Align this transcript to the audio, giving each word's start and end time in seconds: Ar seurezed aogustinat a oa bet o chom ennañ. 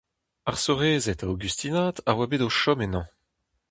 Ar 0.47 0.57
seurezed 0.63 1.19
aogustinat 1.25 1.97
a 2.09 2.11
oa 2.15 2.25
bet 2.29 2.45
o 2.47 2.49
chom 2.57 2.79
ennañ. 2.85 3.07